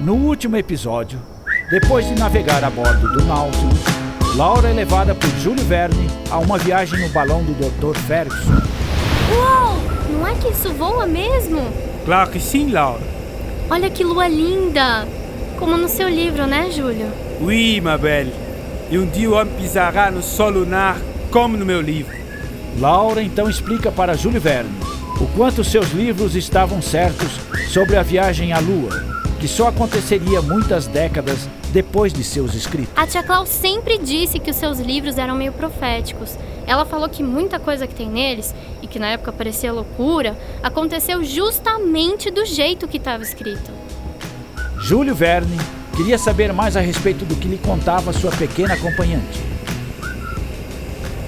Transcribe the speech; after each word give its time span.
No 0.00 0.14
último 0.14 0.56
episódio, 0.56 1.18
depois 1.70 2.06
de 2.06 2.14
navegar 2.14 2.64
a 2.64 2.70
bordo 2.70 3.06
do 3.12 3.22
Nautilus, 3.22 3.80
Laura 4.34 4.70
é 4.70 4.72
levada 4.72 5.14
por 5.14 5.28
Júlio 5.38 5.62
Verne 5.62 6.06
a 6.30 6.38
uma 6.38 6.56
viagem 6.56 6.98
no 7.00 7.10
balão 7.10 7.44
do 7.44 7.52
Dr. 7.52 7.94
Ferguson. 8.06 8.62
Uou! 9.30 9.76
Não 10.10 10.26
é 10.26 10.34
que 10.36 10.48
isso 10.48 10.72
voa 10.72 11.06
mesmo? 11.06 11.60
Claro 12.06 12.30
que 12.30 12.40
sim, 12.40 12.70
Laura. 12.70 13.02
Olha 13.68 13.90
que 13.90 14.02
lua 14.02 14.26
linda! 14.26 15.06
Como 15.58 15.76
no 15.76 15.86
seu 15.86 16.08
livro, 16.08 16.46
né, 16.46 16.70
Júlio? 16.70 17.12
Oui, 17.38 17.78
ma 17.82 17.98
belle. 17.98 18.32
E 18.90 18.96
um 18.96 19.04
dia 19.04 19.28
o 19.28 19.34
homem 19.34 19.52
pisará 19.52 20.10
no 20.10 20.22
sol 20.22 20.48
lunar, 20.48 20.96
como 21.30 21.58
no 21.58 21.66
meu 21.66 21.82
livro. 21.82 22.16
Laura 22.78 23.22
então 23.22 23.50
explica 23.50 23.92
para 23.92 24.16
Júlio 24.16 24.40
Verne 24.40 24.72
o 25.20 25.26
quanto 25.36 25.62
seus 25.62 25.92
livros 25.92 26.34
estavam 26.34 26.80
certos 26.80 27.38
sobre 27.68 27.98
a 27.98 28.02
viagem 28.02 28.54
à 28.54 28.60
Lua 28.60 29.19
que 29.40 29.48
só 29.48 29.68
aconteceria 29.68 30.42
muitas 30.42 30.86
décadas 30.86 31.48
depois 31.72 32.12
de 32.12 32.22
seus 32.22 32.54
escritos. 32.54 32.92
A 32.94 33.06
tia 33.06 33.22
Clau 33.22 33.46
sempre 33.46 33.96
disse 33.96 34.38
que 34.38 34.50
os 34.50 34.56
seus 34.56 34.78
livros 34.78 35.16
eram 35.16 35.34
meio 35.34 35.52
proféticos. 35.52 36.36
Ela 36.66 36.84
falou 36.84 37.08
que 37.08 37.22
muita 37.22 37.58
coisa 37.58 37.86
que 37.86 37.94
tem 37.94 38.08
neles, 38.08 38.54
e 38.82 38.86
que 38.86 38.98
na 38.98 39.08
época 39.08 39.32
parecia 39.32 39.72
loucura, 39.72 40.38
aconteceu 40.62 41.24
justamente 41.24 42.30
do 42.30 42.44
jeito 42.44 42.86
que 42.86 42.98
estava 42.98 43.22
escrito. 43.22 43.70
Júlio 44.78 45.14
Verne 45.14 45.56
queria 45.96 46.18
saber 46.18 46.52
mais 46.52 46.76
a 46.76 46.80
respeito 46.80 47.24
do 47.24 47.34
que 47.34 47.48
lhe 47.48 47.58
contava 47.58 48.12
sua 48.12 48.30
pequena 48.30 48.74
acompanhante. 48.74 49.40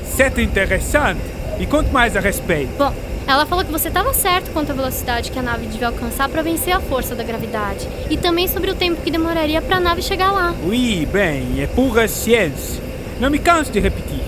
Certo 0.04 0.40
interessante. 0.40 1.20
E 1.58 1.66
conte 1.66 1.90
mais 1.90 2.16
a 2.16 2.20
respeito. 2.20 2.72
Bom, 2.76 2.92
ela 3.32 3.46
falou 3.46 3.64
que 3.64 3.72
você 3.72 3.88
estava 3.88 4.12
certo 4.12 4.50
quanto 4.50 4.72
à 4.72 4.74
velocidade 4.74 5.30
que 5.30 5.38
a 5.38 5.42
nave 5.42 5.64
devia 5.66 5.86
alcançar 5.86 6.28
para 6.28 6.42
vencer 6.42 6.74
a 6.74 6.80
força 6.80 7.14
da 7.14 7.24
gravidade. 7.24 7.88
E 8.10 8.16
também 8.18 8.46
sobre 8.46 8.70
o 8.70 8.74
tempo 8.74 9.00
que 9.00 9.10
demoraria 9.10 9.62
para 9.62 9.76
a 9.76 9.80
nave 9.80 10.02
chegar 10.02 10.30
lá. 10.32 10.54
Oui, 10.62 11.08
bem, 11.10 11.62
é 11.62 11.66
pura 11.66 12.06
ciência. 12.06 12.82
Não 13.18 13.30
me 13.30 13.38
canso 13.38 13.72
de 13.72 13.80
repetir. 13.80 14.20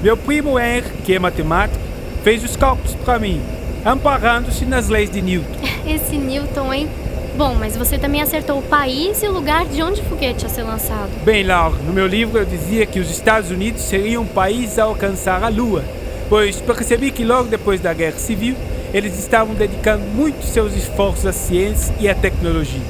Meu 0.00 0.16
primo 0.16 0.56
Henry, 0.56 0.88
que 1.04 1.14
é 1.14 1.18
matemático, 1.18 1.82
fez 2.22 2.44
os 2.44 2.54
cálculos 2.54 2.94
para 3.04 3.18
mim, 3.18 3.42
amparando-se 3.84 4.64
nas 4.64 4.88
leis 4.88 5.10
de 5.10 5.20
Newton. 5.20 5.58
Esse 5.84 6.16
Newton, 6.16 6.72
hein? 6.72 6.88
Bom, 7.36 7.56
mas 7.56 7.76
você 7.76 7.98
também 7.98 8.22
acertou 8.22 8.60
o 8.60 8.62
país 8.62 9.20
e 9.20 9.26
o 9.26 9.32
lugar 9.32 9.66
de 9.66 9.82
onde 9.82 10.00
o 10.00 10.04
foguete 10.04 10.44
ia 10.44 10.48
ser 10.48 10.62
lançado. 10.62 11.10
Bem, 11.24 11.42
Laura, 11.42 11.76
no 11.78 11.92
meu 11.92 12.06
livro 12.06 12.38
eu 12.38 12.44
dizia 12.44 12.86
que 12.86 13.00
os 13.00 13.10
Estados 13.10 13.50
Unidos 13.50 13.82
seriam 13.82 14.22
um 14.22 14.26
país 14.26 14.78
a 14.78 14.84
alcançar 14.84 15.42
a 15.42 15.48
Lua 15.48 15.82
pois 16.28 16.60
percebi 16.60 17.10
que 17.10 17.24
logo 17.24 17.48
depois 17.48 17.80
da 17.80 17.92
Guerra 17.92 18.18
Civil 18.18 18.56
eles 18.92 19.18
estavam 19.18 19.54
dedicando 19.54 20.04
muito 20.04 20.44
seus 20.44 20.72
esforços 20.74 21.26
à 21.26 21.32
ciência 21.32 21.92
e 21.98 22.08
à 22.08 22.14
tecnologia. 22.14 22.80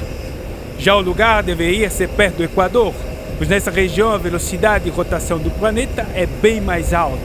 Já 0.77 0.95
o 0.95 1.01
lugar 1.01 1.41
deveria 1.41 1.89
ser 1.89 2.09
perto 2.09 2.37
do 2.37 2.43
Equador, 2.43 2.93
pois 3.37 3.49
nessa 3.49 3.71
região 3.71 4.11
a 4.11 4.17
velocidade 4.17 4.83
de 4.83 4.91
rotação 4.91 5.39
do 5.39 5.49
planeta 5.49 6.05
é 6.13 6.27
bem 6.27 6.61
mais 6.61 6.93
alta, 6.93 7.17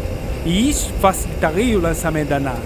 e 0.47 0.71
isso 0.71 0.91
facilitaria 1.01 1.77
o 1.77 1.83
lançamento 1.83 2.29
da 2.29 2.41
nave. 2.41 2.63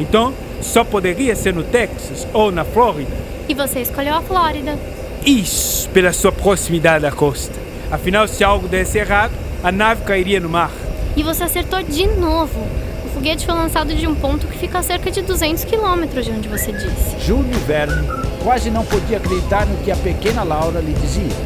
Então, 0.00 0.32
só 0.62 0.82
poderia 0.84 1.36
ser 1.36 1.52
no 1.52 1.62
Texas 1.62 2.26
ou 2.32 2.50
na 2.50 2.64
Flórida. 2.64 3.12
E 3.48 3.54
você 3.54 3.80
escolheu 3.80 4.14
a 4.14 4.22
Flórida? 4.22 4.78
Isso, 5.26 5.88
pela 5.90 6.12
sua 6.12 6.32
proximidade 6.32 7.04
à 7.04 7.12
costa. 7.12 7.58
Afinal, 7.90 8.26
se 8.26 8.42
algo 8.42 8.68
desse 8.68 8.98
errado, 8.98 9.32
a 9.62 9.70
nave 9.70 10.02
cairia 10.04 10.40
no 10.40 10.48
mar. 10.48 10.70
E 11.16 11.22
você 11.22 11.44
acertou 11.44 11.82
de 11.82 12.06
novo 12.06 12.87
foguete 13.08 13.44
foi 13.44 13.54
lançado 13.54 13.94
de 13.94 14.06
um 14.06 14.14
ponto 14.14 14.46
que 14.46 14.58
fica 14.58 14.78
a 14.78 14.82
cerca 14.82 15.10
de 15.10 15.22
200 15.22 15.64
quilômetros 15.64 16.24
de 16.24 16.30
onde 16.30 16.48
você 16.48 16.72
disse. 16.72 17.18
Júlio 17.26 17.58
Verne 17.66 18.06
quase 18.42 18.70
não 18.70 18.84
podia 18.84 19.18
acreditar 19.18 19.66
no 19.66 19.76
que 19.78 19.90
a 19.90 19.96
pequena 19.96 20.42
Laura 20.42 20.80
lhe 20.80 20.92
dizia. 20.92 21.36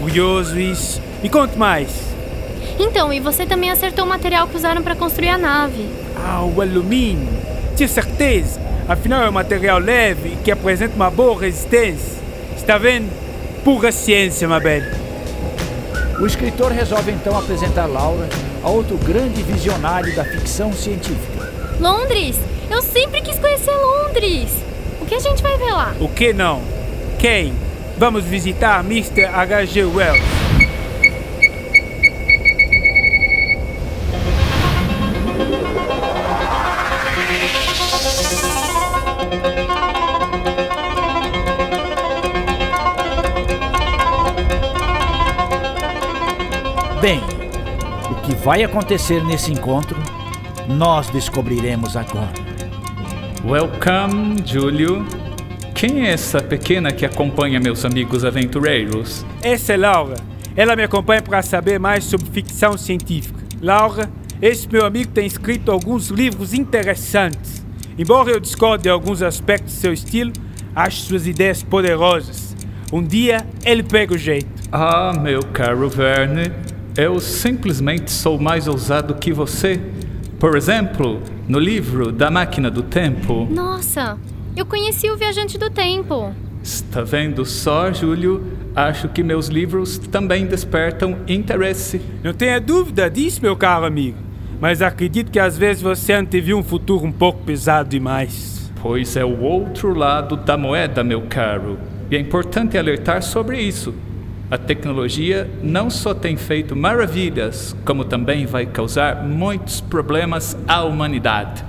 Curioso 0.00 0.58
isso. 0.58 1.00
Me 1.22 1.28
conte 1.28 1.56
mais. 1.58 1.88
Então, 2.78 3.12
e 3.12 3.18
você 3.18 3.44
também 3.44 3.70
acertou 3.70 4.04
o 4.04 4.08
material 4.08 4.46
que 4.46 4.56
usaram 4.56 4.82
para 4.82 4.94
construir 4.94 5.30
a 5.30 5.38
nave. 5.38 5.86
Ah, 6.16 6.42
o 6.44 6.60
alumínio. 6.60 7.28
Tinha 7.76 7.88
certeza. 7.88 8.60
Afinal, 8.88 9.22
é 9.24 9.28
um 9.28 9.32
material 9.32 9.78
leve 9.78 10.38
que 10.44 10.50
apresenta 10.50 10.94
uma 10.94 11.10
boa 11.10 11.40
resistência. 11.40 12.18
Está 12.56 12.78
vendo? 12.78 13.10
Pura 13.64 13.90
ciência, 13.90 14.48
Mabel. 14.48 14.82
O 16.20 16.26
escritor 16.26 16.72
resolve 16.72 17.12
então 17.12 17.38
apresentar 17.38 17.86
Laura 17.86 18.28
a 18.64 18.68
outro 18.68 18.98
grande 18.98 19.40
visionário 19.40 20.14
da 20.16 20.24
ficção 20.24 20.72
científica. 20.72 21.48
Londres! 21.78 22.36
Eu 22.68 22.82
sempre 22.82 23.22
quis 23.22 23.38
conhecer 23.38 23.70
Londres! 23.70 24.50
O 25.00 25.06
que 25.06 25.14
a 25.14 25.20
gente 25.20 25.40
vai 25.40 25.56
ver 25.56 25.70
lá? 25.70 25.94
O 26.00 26.08
que 26.08 26.32
não? 26.32 26.60
Quem? 27.20 27.54
Vamos 27.96 28.24
visitar 28.24 28.84
Mr. 28.84 29.26
H.G. 29.26 29.84
Wells. 29.84 30.38
Bem, 47.00 47.20
o 48.10 48.14
que 48.22 48.34
vai 48.34 48.64
acontecer 48.64 49.22
nesse 49.24 49.52
encontro, 49.52 49.96
nós 50.66 51.08
descobriremos 51.10 51.96
agora. 51.96 52.32
Welcome, 53.44 54.42
Júlio. 54.44 55.06
Quem 55.76 56.04
é 56.04 56.10
essa 56.10 56.42
pequena 56.42 56.90
que 56.90 57.06
acompanha 57.06 57.60
meus 57.60 57.84
amigos 57.84 58.24
aventureiros? 58.24 59.24
Essa 59.40 59.74
é 59.74 59.76
Laura. 59.76 60.16
Ela 60.56 60.74
me 60.74 60.82
acompanha 60.82 61.22
para 61.22 61.40
saber 61.40 61.78
mais 61.78 62.02
sobre 62.02 62.26
ficção 62.32 62.76
científica. 62.76 63.38
Laura, 63.62 64.10
esse 64.42 64.68
meu 64.68 64.84
amigo 64.84 65.12
tem 65.12 65.24
escrito 65.24 65.70
alguns 65.70 66.08
livros 66.08 66.52
interessantes. 66.52 67.64
Embora 67.96 68.30
eu 68.30 68.40
discorde 68.40 68.82
de 68.82 68.88
alguns 68.90 69.22
aspectos 69.22 69.72
de 69.72 69.78
seu 69.78 69.92
estilo, 69.92 70.32
acho 70.74 71.02
suas 71.02 71.28
ideias 71.28 71.62
poderosas. 71.62 72.56
Um 72.92 73.04
dia 73.04 73.46
ele 73.64 73.84
pega 73.84 74.14
o 74.14 74.18
jeito. 74.18 74.48
Ah, 74.72 75.12
meu 75.12 75.44
caro 75.44 75.88
Verne, 75.88 76.50
eu 76.98 77.20
simplesmente 77.20 78.10
sou 78.10 78.40
mais 78.40 78.66
ousado 78.66 79.14
que 79.14 79.32
você. 79.32 79.80
Por 80.36 80.56
exemplo, 80.56 81.22
no 81.46 81.60
livro 81.60 82.10
Da 82.10 82.28
Máquina 82.28 82.68
do 82.68 82.82
Tempo. 82.82 83.46
Nossa, 83.48 84.18
eu 84.56 84.66
conheci 84.66 85.08
o 85.08 85.16
Viajante 85.16 85.56
do 85.56 85.70
Tempo. 85.70 86.34
Está 86.60 87.02
vendo 87.02 87.44
só, 87.44 87.92
Júlio? 87.92 88.44
Acho 88.74 89.08
que 89.08 89.22
meus 89.22 89.46
livros 89.46 89.96
também 89.96 90.44
despertam 90.44 91.18
interesse. 91.28 92.00
Não 92.24 92.32
tenha 92.32 92.60
dúvida 92.60 93.08
disso, 93.08 93.40
meu 93.40 93.56
caro 93.56 93.86
amigo. 93.86 94.18
Mas 94.60 94.82
acredito 94.82 95.30
que 95.30 95.38
às 95.38 95.56
vezes 95.56 95.80
você 95.80 96.14
anteviu 96.14 96.58
um 96.58 96.64
futuro 96.64 97.06
um 97.06 97.12
pouco 97.12 97.44
pesado 97.44 97.90
demais. 97.90 98.72
Pois 98.82 99.16
é 99.16 99.24
o 99.24 99.40
outro 99.40 99.94
lado 99.94 100.36
da 100.36 100.56
moeda, 100.56 101.04
meu 101.04 101.22
caro. 101.28 101.78
E 102.10 102.16
é 102.16 102.18
importante 102.18 102.76
alertar 102.76 103.22
sobre 103.22 103.60
isso. 103.60 103.94
A 104.50 104.56
tecnologia 104.56 105.48
não 105.62 105.90
só 105.90 106.14
tem 106.14 106.34
feito 106.36 106.74
maravilhas, 106.74 107.76
como 107.84 108.02
também 108.02 108.46
vai 108.46 108.64
causar 108.64 109.22
muitos 109.22 109.80
problemas 109.82 110.56
à 110.66 110.82
humanidade. 110.84 111.62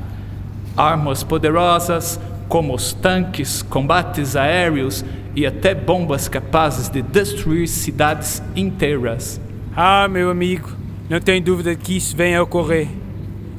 Armas 0.77 1.21
poderosas, 1.21 2.17
como 2.47 2.73
os 2.73 2.93
tanques, 2.93 3.61
combates 3.61 4.37
aéreos 4.37 5.03
e 5.35 5.45
até 5.45 5.75
bombas 5.75 6.29
capazes 6.29 6.87
de 6.87 7.01
destruir 7.01 7.67
cidades 7.67 8.41
inteiras. 8.55 9.41
Ah, 9.75 10.07
meu 10.07 10.29
amigo, 10.29 10.69
Não 11.09 11.19
tenho 11.19 11.41
dúvida 11.41 11.75
de 11.75 11.81
que 11.81 11.97
isso 11.97 12.15
venha 12.15 12.39
a 12.39 12.43
ocorrer. 12.43 12.87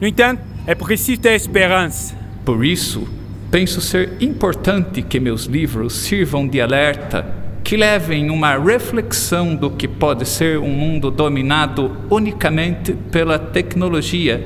No 0.01 0.07
entanto, 0.07 0.41
é 0.69 0.75
preciso 0.75 1.21
ter 1.21 1.33
esperança. 1.33 2.15
Por 2.45 2.65
isso, 2.65 3.09
penso 3.51 3.81
ser 3.81 4.13
importante 4.21 5.03
que 5.03 5.19
meus 5.19 5.47
livros 5.47 5.95
sirvam 5.95 6.47
de 6.47 6.61
alerta, 6.61 7.40
que 7.71 7.77
levem 7.77 8.31
uma 8.31 8.59
reflexão 8.59 9.55
do 9.55 9.71
que 9.71 9.87
pode 9.87 10.27
ser 10.27 10.59
um 10.59 10.71
mundo 10.71 11.09
dominado 11.09 11.97
unicamente 12.11 12.95
pela 13.13 13.39
tecnologia. 13.39 14.45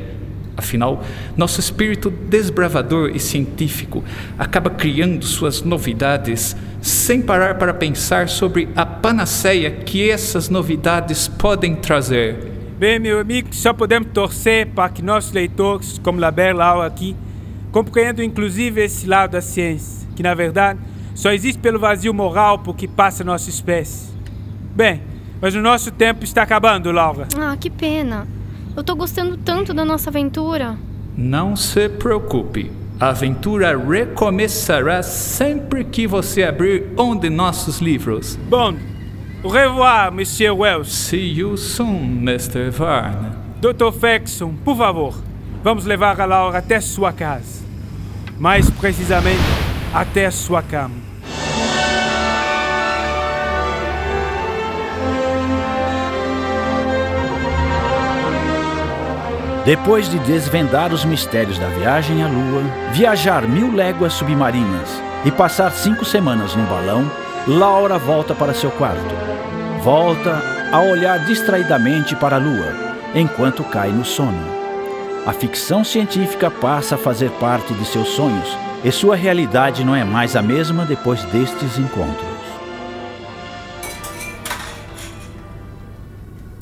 Afinal, 0.55 1.03
nosso 1.35 1.59
espírito 1.59 2.11
desbravador 2.11 3.13
e 3.15 3.19
científico 3.19 4.05
acaba 4.39 4.69
criando 4.69 5.25
suas 5.25 5.63
novidades 5.63 6.55
sem 6.83 7.23
parar 7.23 7.55
para 7.55 7.73
pensar 7.73 8.29
sobre 8.29 8.69
a 8.77 8.85
panaceia 8.85 9.71
que 9.71 10.11
essas 10.11 10.51
novidades 10.51 11.27
podem 11.27 11.75
trazer. 11.75 12.37
Bem, 12.79 12.99
meu 12.99 13.21
amigo, 13.21 13.49
só 13.53 13.73
podemos 13.73 14.11
torcer 14.13 14.67
para 14.67 14.91
que 14.91 15.01
nossos 15.01 15.33
leitores, 15.33 15.99
como 16.05 16.21
Laber 16.21 16.55
Laura 16.55 16.87
aqui, 16.87 17.17
compreendam 17.73 18.23
inclusive 18.23 18.85
esse 18.85 19.07
lado 19.07 19.31
da 19.31 19.41
ciência, 19.41 20.07
que 20.15 20.23
na 20.23 20.35
verdade 20.35 20.79
só 21.15 21.33
existe 21.33 21.59
pelo 21.61 21.79
vazio 21.79 22.13
moral 22.13 22.59
por 22.59 22.75
que 22.75 22.89
passa 22.89 23.23
nossa 23.23 23.49
espécie. 23.49 24.13
Bem, 24.75 25.01
mas 25.41 25.55
o 25.55 25.61
nosso 25.61 25.91
tempo 25.91 26.25
está 26.25 26.43
acabando, 26.43 26.91
Laura. 26.91 27.29
Ah, 27.39 27.57
que 27.59 27.71
pena. 27.71 28.27
Eu 28.77 28.83
tô 28.83 28.97
gostando 28.97 29.37
tanto 29.37 29.73
da 29.73 29.85
nossa 29.85 30.11
aventura. 30.11 30.77
Não 31.17 31.55
se 31.55 31.89
preocupe. 31.89 32.73
A 32.99 33.09
aventura 33.09 33.77
recomeçará 33.77 35.03
sempre 35.03 35.85
que 35.85 36.07
você 36.07 36.43
abrir 36.43 36.93
um 36.99 37.17
de 37.17 37.31
nossos 37.31 37.81
livros. 37.81 38.37
Bom, 38.49 38.75
au 39.43 39.51
revoir, 39.51 40.13
Monsieur 40.13 40.57
Wells. 40.57 40.93
See 40.93 41.39
you 41.39 41.57
soon, 41.57 42.23
Mr. 42.23 42.71
Varne. 42.71 43.33
Dr. 43.61 43.93
Fexon, 43.93 44.55
por 44.65 44.77
favor, 44.77 45.15
vamos 45.63 45.85
levar 45.85 46.21
a 46.21 46.25
Laura 46.25 46.59
até 46.59 46.81
sua 46.81 47.13
casa. 47.13 47.65
Mais 48.39 48.69
precisamente, 48.71 49.39
até 49.93 50.31
sua 50.31 50.63
cama. 50.63 51.04
Depois 59.65 60.11
de 60.11 60.19
desvendar 60.19 60.93
os 60.93 61.07
mistérios 61.07 61.59
da 61.59 61.69
viagem 61.69 62.23
à 62.23 62.29
Lua, 62.29 62.63
viajar 62.93 63.49
mil 63.49 63.73
léguas 63.75 64.13
submarinas 64.13 65.03
e 65.25 65.31
passar 65.31 65.73
cinco 65.73 66.05
semanas 66.05 66.55
no 66.55 66.65
balão, 66.65 67.11
Laura 67.49 67.97
volta 67.97 68.35
para 68.35 68.53
seu 68.53 68.71
quarto. 68.71 69.15
Volta 69.83 70.43
a 70.71 70.81
olhar 70.83 71.25
distraidamente 71.25 72.15
para 72.15 72.37
a 72.37 72.39
Lua, 72.39 72.75
enquanto 73.15 73.65
cai 73.65 73.91
no 73.91 74.05
sono. 74.05 74.47
A 75.27 75.33
ficção 75.33 75.83
científica 75.83 76.51
passa 76.51 76.97
a 76.97 76.99
fazer 76.99 77.31
parte 77.41 77.73
de 77.73 77.87
seus 77.87 78.09
sonhos 78.09 78.59
e 78.85 78.93
sua 78.93 79.17
realidade 79.17 79.83
não 79.83 79.97
é 79.97 80.05
mais 80.05 80.37
a 80.37 80.43
mesma 80.43 80.85
depois 80.85 81.25
destes 81.25 81.79
encontros. 81.79 82.45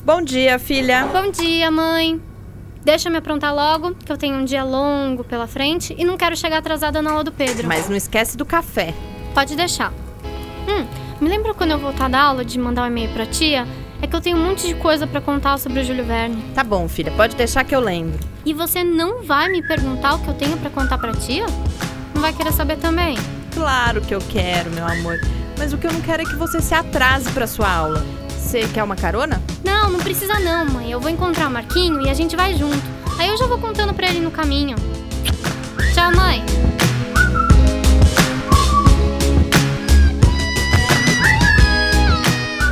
Bom 0.05 0.21
dia, 0.21 0.57
filha. 0.57 1.05
Bom 1.07 1.29
dia, 1.29 1.69
mãe. 1.69 2.32
Deixa 2.83 3.07
eu 3.07 3.11
me 3.11 3.17
aprontar 3.17 3.55
logo, 3.55 3.95
que 3.95 4.11
eu 4.11 4.17
tenho 4.17 4.35
um 4.35 4.43
dia 4.43 4.63
longo 4.63 5.23
pela 5.23 5.47
frente 5.47 5.95
e 5.97 6.03
não 6.03 6.17
quero 6.17 6.35
chegar 6.35 6.57
atrasada 6.57 7.01
na 7.01 7.11
aula 7.11 7.23
do 7.23 7.31
Pedro. 7.31 7.65
Mas 7.65 7.87
não 7.87 7.95
esquece 7.95 8.35
do 8.35 8.45
café. 8.45 8.93
Pode 9.33 9.55
deixar. 9.55 9.93
Hum, 10.67 10.85
me 11.21 11.29
lembra 11.29 11.53
quando 11.53 11.71
eu 11.71 11.79
voltar 11.79 12.09
da 12.09 12.21
aula 12.21 12.43
de 12.43 12.59
mandar 12.59 12.83
um 12.83 12.87
e-mail 12.87 13.09
pra 13.13 13.25
tia? 13.25 13.65
É 14.01 14.07
que 14.07 14.13
eu 14.13 14.19
tenho 14.19 14.35
um 14.35 14.45
monte 14.45 14.67
de 14.67 14.75
coisa 14.75 15.07
para 15.07 15.21
contar 15.21 15.57
sobre 15.59 15.79
o 15.79 15.83
Júlio 15.83 16.03
Verne. 16.03 16.43
Tá 16.53 16.61
bom, 16.61 16.89
filha, 16.89 17.09
pode 17.11 17.37
deixar 17.37 17.63
que 17.63 17.73
eu 17.73 17.79
lembro. 17.79 18.19
E 18.45 18.53
você 18.53 18.83
não 18.83 19.23
vai 19.23 19.47
me 19.47 19.65
perguntar 19.65 20.15
o 20.15 20.19
que 20.19 20.27
eu 20.27 20.33
tenho 20.33 20.57
para 20.57 20.69
contar 20.69 20.97
pra 20.97 21.13
tia? 21.13 21.45
Não 22.13 22.21
vai 22.21 22.33
querer 22.33 22.51
saber 22.51 22.75
também? 22.77 23.17
Claro 23.53 24.01
que 24.01 24.13
eu 24.13 24.19
quero, 24.19 24.69
meu 24.71 24.85
amor. 24.85 25.21
Mas 25.57 25.71
o 25.71 25.77
que 25.77 25.87
eu 25.87 25.93
não 25.93 26.01
quero 26.01 26.23
é 26.23 26.25
que 26.25 26.35
você 26.35 26.59
se 26.59 26.73
atrase 26.73 27.31
para 27.31 27.47
sua 27.47 27.71
aula. 27.71 28.05
Você 28.53 28.67
quer 28.67 28.83
uma 28.83 28.95
carona? 28.95 29.41
Não, 29.63 29.89
não 29.89 29.99
precisa 29.99 30.39
não, 30.39 30.63
mãe. 30.67 30.91
Eu 30.91 30.99
vou 30.99 31.09
encontrar 31.09 31.47
o 31.47 31.51
Marquinho 31.51 31.99
e 32.01 32.07
a 32.07 32.13
gente 32.13 32.35
vai 32.35 32.55
junto. 32.55 32.83
Aí 33.17 33.27
eu 33.27 33.35
já 33.35 33.47
vou 33.47 33.57
contando 33.57 33.95
pra 33.95 34.07
ele 34.07 34.19
no 34.19 34.29
caminho. 34.29 34.75
Tchau, 35.91 36.15
mãe. 36.15 36.43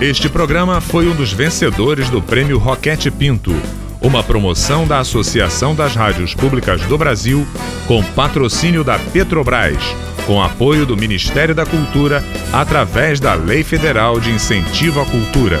Este 0.00 0.28
programa 0.28 0.80
foi 0.80 1.08
um 1.08 1.14
dos 1.14 1.32
vencedores 1.32 2.08
do 2.08 2.22
Prêmio 2.22 2.56
Roquete 2.56 3.10
Pinto, 3.10 3.52
uma 4.00 4.22
promoção 4.22 4.86
da 4.86 5.00
Associação 5.00 5.74
das 5.74 5.96
Rádios 5.96 6.34
Públicas 6.34 6.80
do 6.82 6.96
Brasil, 6.96 7.44
com 7.88 8.00
patrocínio 8.00 8.84
da 8.84 8.96
Petrobras, 8.96 9.82
com 10.24 10.40
apoio 10.40 10.86
do 10.86 10.96
Ministério 10.96 11.52
da 11.52 11.66
Cultura, 11.66 12.22
através 12.52 13.18
da 13.18 13.34
Lei 13.34 13.64
Federal 13.64 14.20
de 14.20 14.30
Incentivo 14.30 15.00
à 15.00 15.04
Cultura. 15.04 15.58